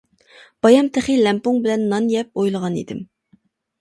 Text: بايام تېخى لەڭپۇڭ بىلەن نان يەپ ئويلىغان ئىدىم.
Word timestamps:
بايام 0.65 0.87
تېخى 0.95 1.17
لەڭپۇڭ 1.27 1.59
بىلەن 1.67 1.85
نان 1.93 2.09
يەپ 2.15 2.41
ئويلىغان 2.45 2.81
ئىدىم. 2.81 3.05